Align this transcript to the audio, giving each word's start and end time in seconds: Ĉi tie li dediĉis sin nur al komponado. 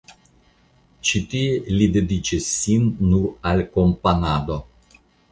Ĉi 1.09 1.19
tie 1.33 1.59
li 1.75 1.87
dediĉis 1.97 2.47
sin 2.61 2.87
nur 3.11 3.27
al 3.51 3.61
komponado. 3.77 4.57